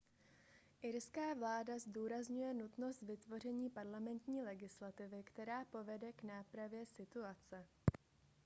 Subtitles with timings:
[0.81, 7.65] irská vláda zdůrazňuje nutnost vytvoření parlamentní legislativy která povede k nápravě situace